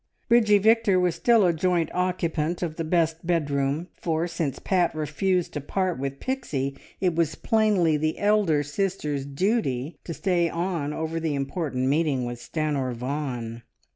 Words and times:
Bridgie 0.29 0.57
Victor 0.57 0.99
was 0.99 1.13
still 1.13 1.45
a 1.45 1.53
joint 1.53 1.91
occupant 1.93 2.63
of 2.63 2.75
the 2.75 2.83
"best" 2.83 3.23
bedroom, 3.27 3.87
for 3.95 4.27
since 4.27 4.57
Pat 4.57 4.95
refused 4.95 5.53
to 5.53 5.61
part 5.61 5.99
with 5.99 6.19
Pixie 6.19 6.75
it 6.99 7.13
was 7.13 7.35
plainly 7.35 7.97
the 7.97 8.17
elder 8.17 8.63
sister's 8.63 9.27
duty 9.27 9.99
to 10.03 10.11
stay 10.15 10.49
on 10.49 10.91
over 10.91 11.19
the 11.19 11.35
important 11.35 11.87
meeting 11.87 12.25
with 12.25 12.39
Stanor 12.39 12.93
Vaughan. 12.95 13.61